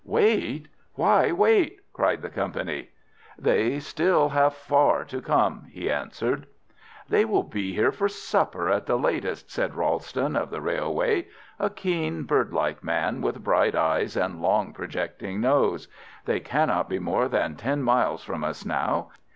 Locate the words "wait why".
0.03-1.31